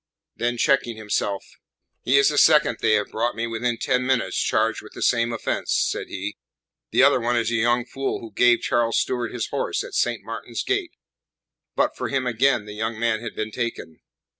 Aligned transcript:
Then, 0.35 0.57
checking 0.57 0.97
himself: 0.97 1.45
"He 2.01 2.17
is 2.17 2.29
the 2.29 2.39
second 2.39 2.79
they 2.81 2.93
have 2.93 3.11
brought 3.11 3.35
me 3.35 3.45
within 3.45 3.77
ten 3.77 4.03
minutes 4.03 4.35
charged 4.41 4.81
with 4.81 4.93
the 4.93 5.01
same 5.03 5.31
offence," 5.31 5.73
said 5.79 6.07
he. 6.07 6.39
"The 6.89 7.03
other 7.03 7.19
one 7.19 7.37
is 7.37 7.51
a 7.51 7.55
young 7.57 7.85
fool 7.85 8.19
who 8.19 8.33
gave 8.33 8.61
Charles 8.61 8.97
Stuart 8.97 9.31
his 9.31 9.49
horse 9.49 9.83
at 9.83 9.93
Saint 9.93 10.23
Martin's 10.23 10.63
Gate. 10.63 10.95
But 11.75 11.95
for 11.95 12.09
him 12.09 12.25
again 12.25 12.65
the 12.65 12.73
young 12.73 12.97
man 12.97 13.19
had 13.21 13.35
been 13.35 13.51
taken." 13.51 13.99